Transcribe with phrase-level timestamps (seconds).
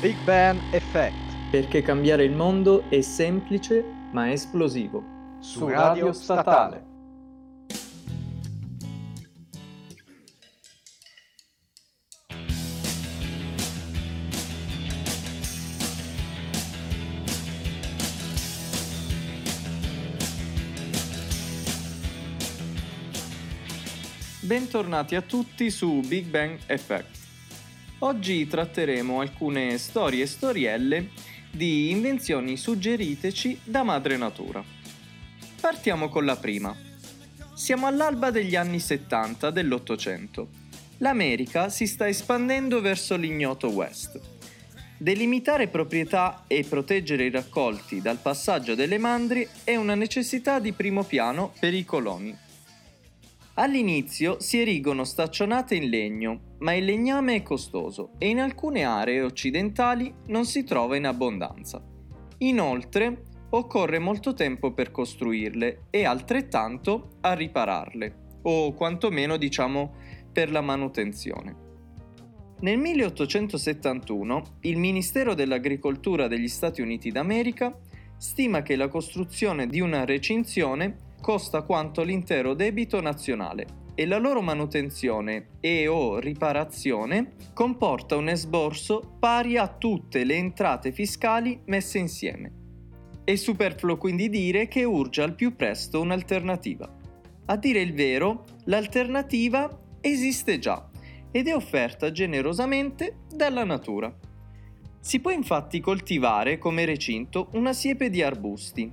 [0.00, 1.14] Big Bang Effect.
[1.50, 5.04] Perché cambiare il mondo è semplice ma esplosivo.
[5.40, 6.86] Su Radio Statale.
[24.40, 27.19] Bentornati a tutti su Big Bang Effect.
[28.02, 31.10] Oggi tratteremo alcune storie e storielle
[31.50, 34.64] di invenzioni suggeriteci da madre natura.
[35.60, 36.74] Partiamo con la prima.
[37.52, 40.48] Siamo all'alba degli anni 70 dell'Ottocento.
[40.98, 44.18] L'America si sta espandendo verso l'ignoto West.
[44.96, 51.02] Delimitare proprietà e proteggere i raccolti dal passaggio delle mandrie è una necessità di primo
[51.04, 52.48] piano per i coloni
[53.60, 59.20] All'inizio si erigono staccionate in legno, ma il legname è costoso e in alcune aree
[59.20, 61.84] occidentali non si trova in abbondanza.
[62.38, 69.92] Inoltre, occorre molto tempo per costruirle e altrettanto a ripararle, o quantomeno diciamo
[70.32, 71.68] per la manutenzione.
[72.60, 77.78] Nel 1871 il Ministero dell'Agricoltura degli Stati Uniti d'America
[78.16, 84.40] stima che la costruzione di una recinzione costa quanto l'intero debito nazionale e la loro
[84.40, 92.52] manutenzione e o riparazione comporta un esborso pari a tutte le entrate fiscali messe insieme.
[93.24, 96.96] È superfluo quindi dire che urge al più presto un'alternativa.
[97.46, 100.88] A dire il vero, l'alternativa esiste già
[101.30, 104.12] ed è offerta generosamente dalla natura.
[104.98, 108.90] Si può infatti coltivare come recinto una siepe di arbusti,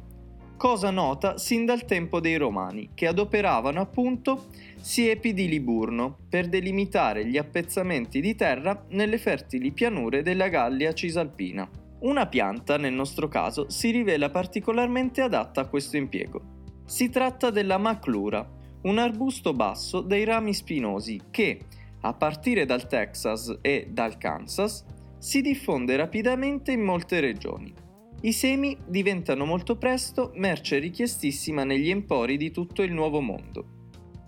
[0.57, 4.47] cosa nota sin dal tempo dei Romani, che adoperavano appunto
[4.81, 11.69] siepi di Liburno per delimitare gli appezzamenti di terra nelle fertili pianure della Gallia Cisalpina.
[11.99, 16.41] Una pianta, nel nostro caso, si rivela particolarmente adatta a questo impiego.
[16.85, 18.47] Si tratta della maclura,
[18.83, 21.59] un arbusto basso dai rami spinosi che,
[22.01, 24.85] a partire dal Texas e dal Kansas,
[25.17, 27.73] si diffonde rapidamente in molte regioni.
[28.19, 33.75] I semi diventano molto presto merce richiestissima negli empori di tutto il nuovo mondo.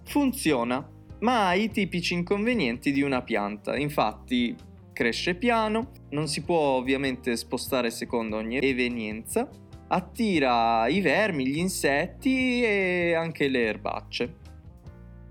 [0.06, 0.88] Funziona,
[1.22, 4.56] ma ha i tipici inconvenienti di una pianta, infatti
[4.94, 9.50] cresce piano, non si può ovviamente spostare secondo ogni evenienza,
[9.88, 14.36] attira i vermi, gli insetti e anche le erbacce.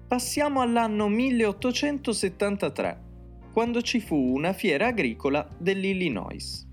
[0.09, 3.05] Passiamo all'anno 1873,
[3.53, 6.68] quando ci fu una fiera agricola dell'Illinois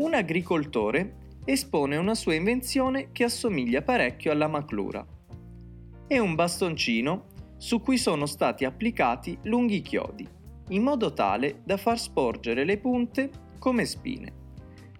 [0.00, 5.06] un agricoltore espone una sua invenzione che assomiglia parecchio alla maclura.
[6.06, 7.26] È un bastoncino
[7.58, 10.26] su cui sono stati applicati lunghi chiodi,
[10.68, 14.32] in modo tale da far sporgere le punte come spine,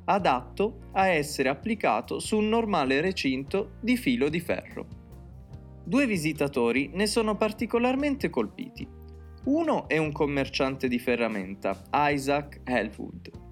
[0.04, 4.86] adatto a essere applicato su un normale recinto di filo di ferro.
[5.82, 8.86] Due visitatori ne sono particolarmente colpiti.
[9.44, 13.48] Uno è un commerciante di ferramenta, Isaac Helwood,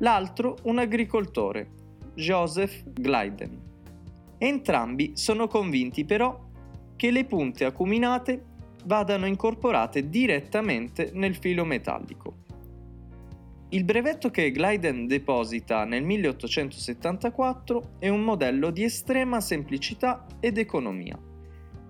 [0.00, 1.70] l'altro un agricoltore,
[2.14, 3.68] Joseph Glyden.
[4.38, 6.48] Entrambi sono convinti però
[6.96, 8.44] che le punte acuminate
[8.84, 12.36] vadano incorporate direttamente nel filo metallico.
[13.70, 21.16] Il brevetto che Glyden deposita nel 1874 è un modello di estrema semplicità ed economia.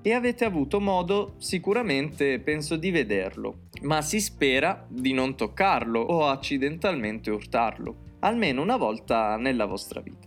[0.03, 6.27] E avete avuto modo sicuramente, penso, di vederlo, ma si spera di non toccarlo o
[6.27, 10.27] accidentalmente urtarlo, almeno una volta nella vostra vita.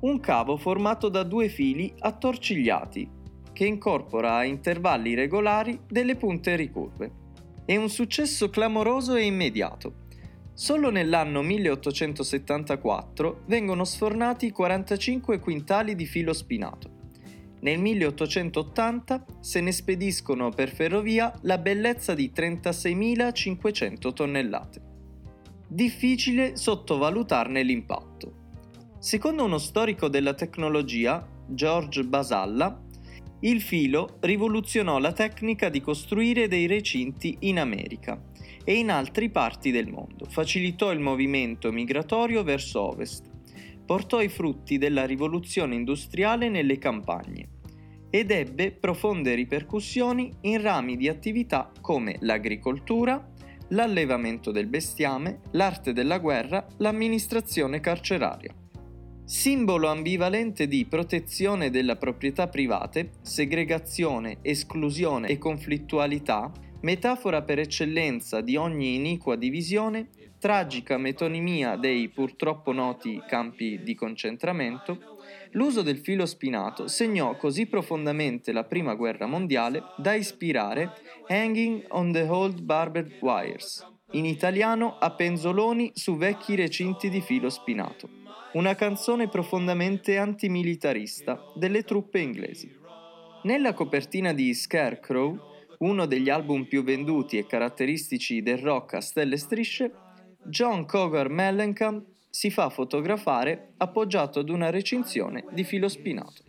[0.00, 3.08] Un cavo formato da due fili attorcigliati,
[3.54, 7.10] che incorpora a intervalli regolari delle punte ricurve.
[7.64, 10.02] È un successo clamoroso e immediato.
[10.52, 16.93] Solo nell'anno 1874 vengono sfornati 45 quintali di filo spinato
[17.64, 24.82] nel 1880 se ne spediscono per ferrovia la bellezza di 36.500 tonnellate.
[25.66, 28.42] Difficile sottovalutarne l'impatto.
[28.98, 32.82] Secondo uno storico della tecnologia, George Basalla,
[33.40, 38.22] il filo rivoluzionò la tecnica di costruire dei recinti in America
[38.62, 43.33] e in altre parti del mondo, facilitò il movimento migratorio verso ovest,
[43.84, 47.48] portò i frutti della rivoluzione industriale nelle campagne
[48.14, 53.32] ed ebbe profonde ripercussioni in rami di attività come l'agricoltura,
[53.70, 58.54] l'allevamento del bestiame, l'arte della guerra, l'amministrazione carceraria.
[59.24, 66.52] Simbolo ambivalente di protezione della proprietà private, segregazione, esclusione e conflittualità,
[66.82, 70.10] metafora per eccellenza di ogni iniqua divisione,
[70.44, 75.16] tragica metonimia dei purtroppo noti campi di concentramento,
[75.52, 80.92] l'uso del filo spinato segnò così profondamente la prima guerra mondiale da ispirare
[81.28, 87.48] Hanging on the Old Barbed Wires, in italiano a penzoloni su vecchi recinti di filo
[87.48, 88.10] spinato,
[88.52, 92.70] una canzone profondamente antimilitarista delle truppe inglesi.
[93.44, 99.38] Nella copertina di Scarecrow, uno degli album più venduti e caratteristici del rock a stelle
[99.38, 100.02] strisce,
[100.46, 106.42] John Cougar Mellencamp si fa fotografare appoggiato ad una recinzione di filo spinato.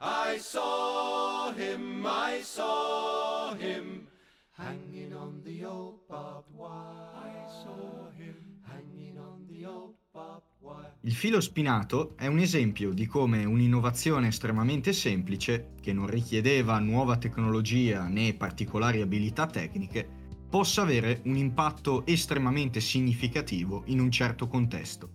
[0.00, 4.07] I saw him, I saw him,
[11.18, 18.06] filo spinato è un esempio di come un'innovazione estremamente semplice, che non richiedeva nuova tecnologia
[18.06, 20.08] né particolari abilità tecniche,
[20.48, 25.10] possa avere un impatto estremamente significativo in un certo contesto.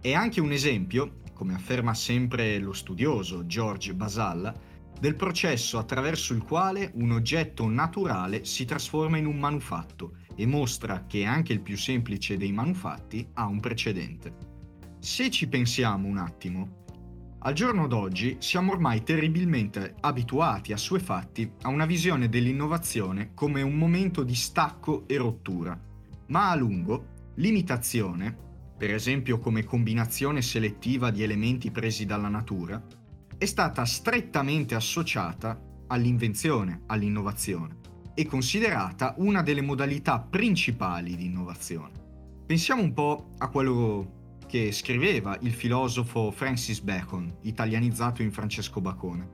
[0.00, 4.52] È anche un esempio, come afferma sempre lo studioso George Basalla,
[4.98, 11.04] del processo attraverso il quale un oggetto naturale si trasforma in un manufatto e mostra
[11.06, 14.53] che anche il più semplice dei manufatti ha un precedente.
[15.04, 16.68] Se ci pensiamo un attimo,
[17.40, 24.22] al giorno d'oggi siamo ormai terribilmente abituati, assuefatti, a una visione dell'innovazione come un momento
[24.22, 25.78] di stacco e rottura,
[26.28, 28.34] ma a lungo l'imitazione,
[28.78, 32.82] per esempio come combinazione selettiva di elementi presi dalla natura,
[33.36, 37.76] è stata strettamente associata all'invenzione, all'innovazione
[38.14, 41.92] e considerata una delle modalità principali di innovazione.
[42.46, 49.28] Pensiamo un po' a quello che scriveva il filosofo Francis Bacon, italianizzato in Francesco Bacone.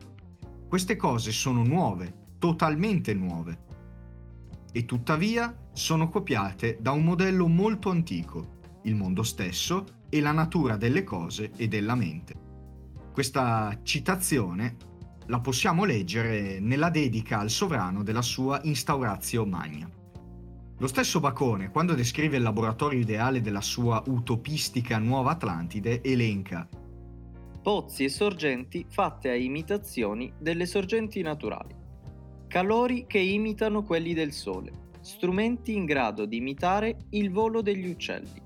[0.68, 3.68] Queste cose sono nuove, totalmente nuove,
[4.72, 10.76] e tuttavia sono copiate da un modello molto antico, il mondo stesso e la natura
[10.76, 12.34] delle cose e della mente.
[13.12, 14.76] Questa citazione
[15.26, 20.00] la possiamo leggere nella dedica al sovrano della sua Instauratio Magna.
[20.81, 26.67] Lo stesso Bacone, quando descrive il laboratorio ideale della sua utopistica Nuova Atlantide, elenca
[27.62, 31.75] pozzi e sorgenti fatte a imitazioni delle sorgenti naturali,
[32.49, 38.41] calori che imitano quelli del Sole, strumenti in grado di imitare il volo degli uccelli,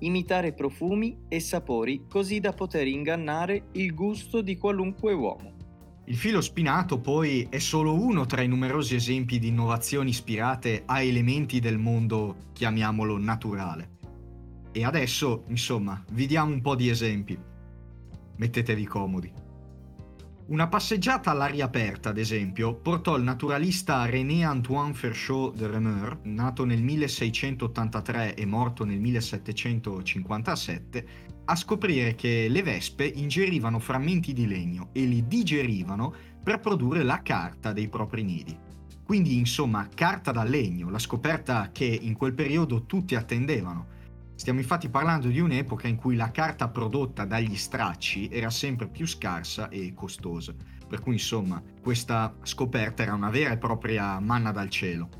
[0.00, 5.59] imitare profumi e sapori così da poter ingannare il gusto di qualunque uomo.
[6.10, 11.02] Il filo spinato poi è solo uno tra i numerosi esempi di innovazioni ispirate a
[11.02, 13.98] elementi del mondo, chiamiamolo naturale.
[14.72, 17.38] E adesso, insomma, vi diamo un po' di esempi.
[18.34, 19.32] Mettetevi comodi.
[20.46, 26.82] Una passeggiata all'aria aperta, ad esempio, portò il naturalista René-Antoine Ferchot de Remeur, nato nel
[26.82, 31.06] 1683 e morto nel 1757,
[31.50, 37.22] a scoprire che le vespe ingerivano frammenti di legno e li digerivano per produrre la
[37.22, 38.56] carta dei propri nidi.
[39.04, 43.98] Quindi, insomma, carta da legno, la scoperta che in quel periodo tutti attendevano
[44.40, 49.06] Stiamo infatti parlando di un'epoca in cui la carta prodotta dagli stracci era sempre più
[49.06, 50.54] scarsa e costosa,
[50.88, 55.10] per cui insomma questa scoperta era una vera e propria manna dal cielo.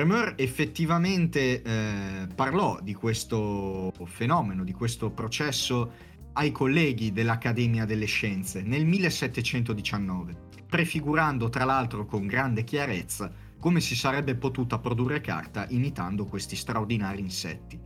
[0.00, 5.92] Remer effettivamente eh, parlò di questo fenomeno, di questo processo
[6.32, 10.34] ai colleghi dell'Accademia delle Scienze nel 1719,
[10.66, 17.20] prefigurando tra l'altro con grande chiarezza come si sarebbe potuta produrre carta imitando questi straordinari
[17.20, 17.78] insetti.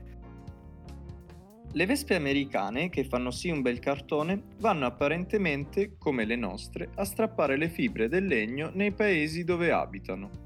[1.73, 7.04] Le vespe americane, che fanno sì un bel cartone, vanno apparentemente, come le nostre, a
[7.04, 10.43] strappare le fibre del legno nei paesi dove abitano.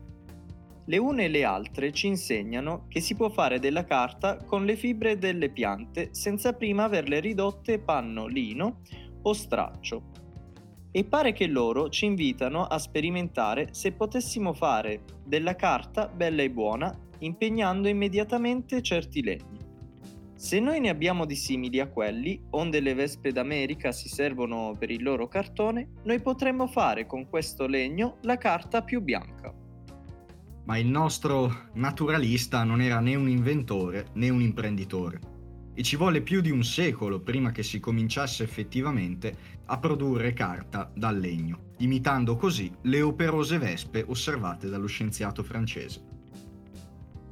[0.89, 4.75] Le une e le altre ci insegnano che si può fare della carta con le
[4.75, 8.81] fibre delle piante senza prima averle ridotte panno, lino
[9.21, 10.05] o straccio.
[10.91, 16.51] E pare che loro ci invitano a sperimentare se potessimo fare della carta bella e
[16.51, 19.59] buona impegnando immediatamente certi legni.
[20.37, 24.91] Se noi ne abbiamo di simili a quelli, onde le vespe d'America si servono per
[24.91, 29.58] il loro cartone, noi potremmo fare con questo legno la carta più bianca.
[30.69, 35.19] Ma il nostro naturalista non era né un inventore né un imprenditore
[35.73, 39.35] e ci volle più di un secolo prima che si cominciasse effettivamente
[39.65, 46.03] a produrre carta dal legno, imitando così le operose vespe osservate dallo scienziato francese.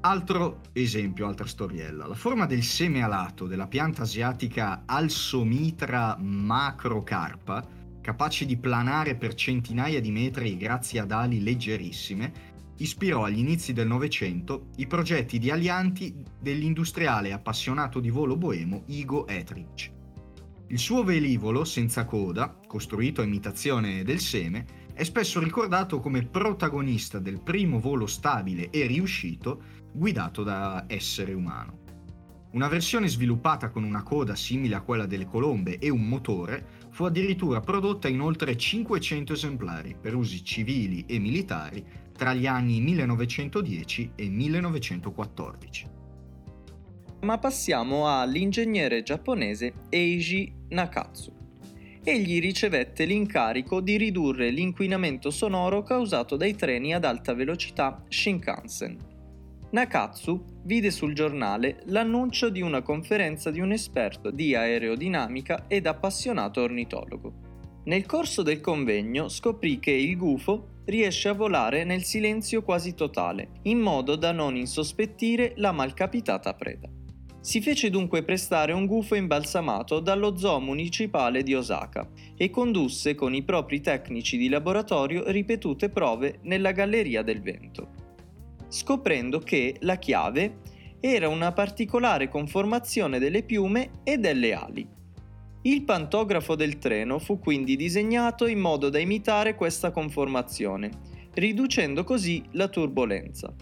[0.01, 2.07] Altro esempio, altra storiella.
[2.07, 7.67] La forma del seme alato della pianta asiatica Alsomitra macrocarpa
[8.01, 13.87] capace di planare per centinaia di metri grazie ad ali leggerissime, ispirò agli inizi del
[13.87, 19.93] Novecento i progetti di alianti dell'industriale appassionato di volo boemo Igo Etrich.
[20.69, 27.19] Il suo velivolo senza coda, costruito a imitazione del seme, è spesso ricordato come protagonista
[27.19, 31.85] del primo volo stabile e riuscito guidato da essere umano.
[32.53, 37.05] Una versione sviluppata con una coda simile a quella delle colombe e un motore fu
[37.05, 41.85] addirittura prodotta in oltre 500 esemplari per usi civili e militari
[42.17, 45.87] tra gli anni 1910 e 1914.
[47.21, 51.35] Ma passiamo all'ingegnere giapponese Eiji Nakatsu.
[52.03, 58.97] Egli ricevette l'incarico di ridurre l'inquinamento sonoro causato dai treni ad alta velocità Shinkansen.
[59.71, 66.63] Nakatsu vide sul giornale l'annuncio di una conferenza di un esperto di aerodinamica ed appassionato
[66.63, 67.46] ornitologo.
[67.87, 73.61] Nel corso del convegno scoprì che il gufo riesce a volare nel silenzio quasi totale,
[73.63, 76.89] in modo da non insospettire la malcapitata preda.
[77.41, 83.35] Si fece dunque prestare un gufo imbalsamato dallo zoo municipale di Osaka e condusse con
[83.35, 87.91] i propri tecnici di laboratorio ripetute prove nella galleria del vento,
[88.67, 90.59] scoprendo che la chiave
[90.99, 94.89] era una particolare conformazione delle piume e delle ali.
[95.67, 100.91] Il pantografo del treno fu quindi disegnato in modo da imitare questa conformazione,
[101.35, 103.53] riducendo così la turbolenza.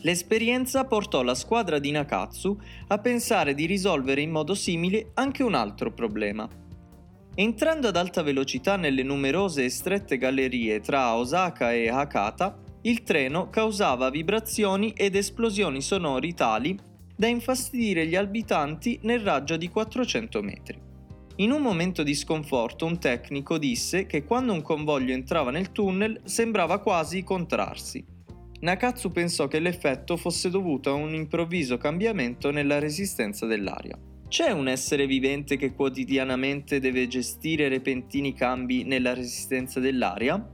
[0.00, 5.54] L'esperienza portò la squadra di Nakatsu a pensare di risolvere in modo simile anche un
[5.54, 6.48] altro problema.
[7.36, 13.48] Entrando ad alta velocità nelle numerose e strette gallerie tra Osaka e Hakata, il treno
[13.48, 16.76] causava vibrazioni ed esplosioni sonori tali
[17.14, 20.87] da infastidire gli abitanti nel raggio di 400 metri.
[21.38, 26.20] In un momento di sconforto un tecnico disse che quando un convoglio entrava nel tunnel
[26.24, 28.16] sembrava quasi contrarsi
[28.60, 33.96] Nakatsu pensò che l'effetto fosse dovuto a un improvviso cambiamento nella resistenza dell'aria.
[34.26, 40.44] C'è un essere vivente che quotidianamente deve gestire repentini cambi nella resistenza dell'aria?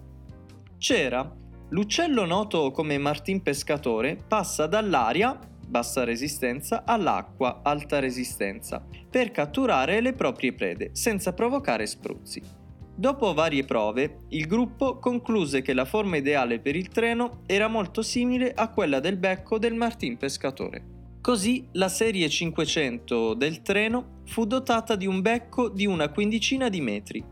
[0.77, 1.35] C'era.
[1.71, 5.37] L'uccello noto come Martin Pescatore passa dall'aria,
[5.75, 12.41] bassa resistenza, all'acqua, alta resistenza, per catturare le proprie prede senza provocare spruzzi.
[12.95, 18.03] Dopo varie prove, il gruppo concluse che la forma ideale per il treno era molto
[18.03, 20.93] simile a quella del becco del Martin Pescatore.
[21.21, 26.81] Così la serie 500 del treno fu dotata di un becco di una quindicina di
[26.81, 27.25] metri,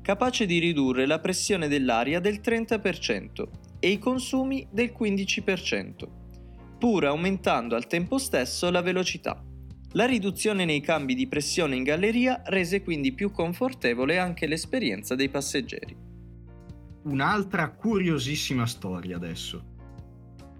[0.00, 3.48] capace di ridurre la pressione dell'aria del 30%
[3.80, 6.17] e i consumi del 15%,
[6.78, 9.42] pur aumentando al tempo stesso la velocità.
[9.92, 15.28] La riduzione nei cambi di pressione in galleria rese quindi più confortevole anche l'esperienza dei
[15.28, 15.96] passeggeri.
[17.04, 19.76] Un'altra curiosissima storia adesso.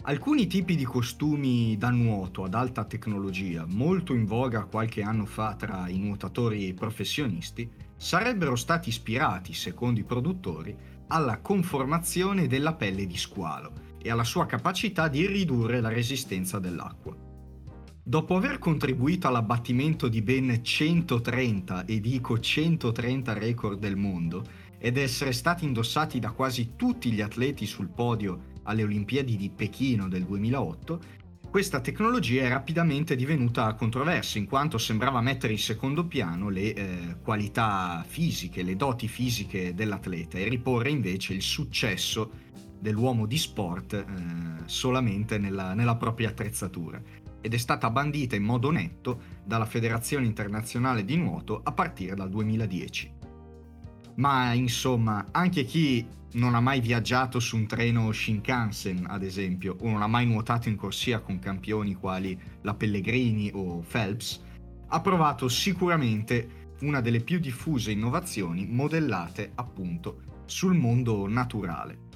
[0.03, 5.55] Alcuni tipi di costumi da nuoto ad alta tecnologia, molto in voga qualche anno fa
[5.55, 10.75] tra i nuotatori professionisti, sarebbero stati ispirati, secondo i produttori,
[11.09, 17.17] alla conformazione della pelle di squalo e alla sua capacità di ridurre la resistenza dell'acqua.
[18.03, 24.45] Dopo aver contribuito all'abbattimento di ben 130, e dico 130 record del mondo,
[24.79, 30.09] ed essere stati indossati da quasi tutti gli atleti sul podio alle Olimpiadi di Pechino
[30.09, 31.01] del 2008,
[31.51, 37.17] questa tecnologia è rapidamente divenuta controversa in quanto sembrava mettere in secondo piano le eh,
[37.23, 42.31] qualità fisiche, le doti fisiche dell'atleta e riporre invece il successo
[42.79, 44.05] dell'uomo di sport eh,
[44.67, 47.01] solamente nella, nella propria attrezzatura
[47.41, 52.29] ed è stata bandita in modo netto dalla Federazione Internazionale di Nuoto a partire dal
[52.29, 53.13] 2010.
[54.17, 59.89] Ma insomma, anche chi non ha mai viaggiato su un treno Shinkansen, ad esempio, o
[59.89, 64.43] non ha mai nuotato in corsia con campioni quali la Pellegrini o Phelps,
[64.89, 72.07] ha provato sicuramente una delle più diffuse innovazioni modellate appunto sul mondo naturale.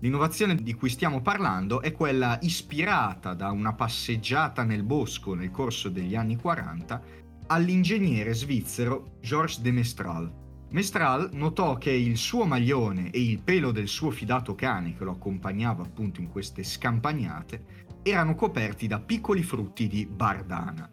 [0.00, 5.88] L'innovazione di cui stiamo parlando è quella ispirata da una passeggiata nel bosco nel corso
[5.88, 7.02] degli anni 40
[7.46, 10.30] all'ingegnere svizzero Georges de Mestral.
[10.68, 15.12] Mestral notò che il suo maglione e il pelo del suo fidato cane che lo
[15.12, 20.90] accompagnava appunto in queste scampagnate erano coperti da piccoli frutti di bardana.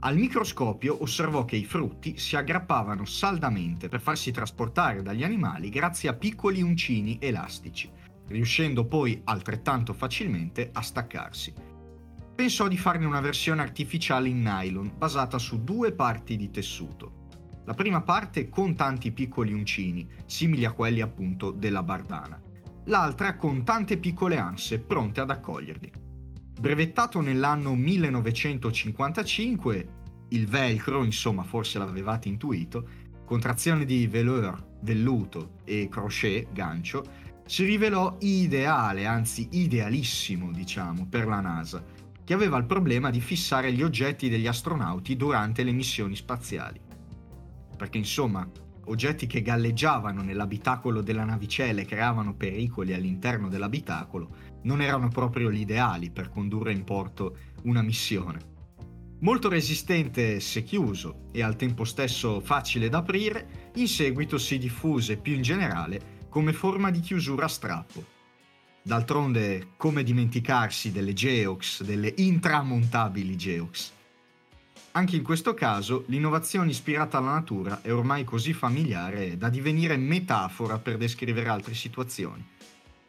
[0.00, 6.08] Al microscopio osservò che i frutti si aggrappavano saldamente per farsi trasportare dagli animali grazie
[6.08, 7.88] a piccoli uncini elastici
[8.28, 11.52] riuscendo poi altrettanto facilmente a staccarsi.
[12.34, 17.20] Pensò di farne una versione artificiale in nylon basata su due parti di tessuto.
[17.64, 22.40] La prima parte con tanti piccoli uncini, simili a quelli appunto della bardana.
[22.86, 25.92] L'altra con tante piccole anse pronte ad accoglierli.
[26.58, 29.88] Brevettato nell'anno 1955,
[30.30, 32.88] il velcro, insomma forse l'avevate intuito,
[33.24, 37.04] contrazione di velour, velluto e crochet, gancio,
[37.52, 41.84] si rivelò ideale, anzi idealissimo, diciamo, per la NASA,
[42.24, 46.80] che aveva il problema di fissare gli oggetti degli astronauti durante le missioni spaziali
[47.82, 48.48] perché insomma
[48.84, 55.58] oggetti che galleggiavano nell'abitacolo della navicella e creavano pericoli all'interno dell'abitacolo non erano proprio gli
[55.58, 58.38] ideali per condurre in porto una missione.
[59.18, 65.16] Molto resistente se chiuso e al tempo stesso facile da aprire, in seguito si diffuse
[65.16, 68.02] più in generale come forma di chiusura a strappo.
[68.80, 73.90] D'altronde, come dimenticarsi delle Geox, delle intramontabili Geox?
[74.92, 80.78] Anche in questo caso l'innovazione ispirata alla natura è ormai così familiare da divenire metafora
[80.78, 82.42] per descrivere altre situazioni.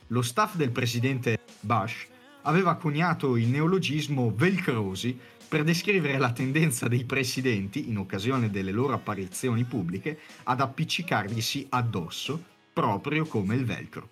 [0.07, 2.05] Lo staff del presidente Bush
[2.41, 8.93] aveva coniato il neologismo velcrosi per descrivere la tendenza dei presidenti, in occasione delle loro
[8.93, 14.09] apparizioni pubbliche, ad appiccicarglisi addosso, proprio come il velcro.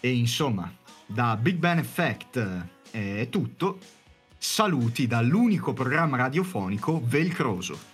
[0.00, 0.72] E insomma,
[1.04, 3.78] da Big Bang Effect è tutto,
[4.44, 7.91] Saluti dall'unico programma radiofonico velcroso.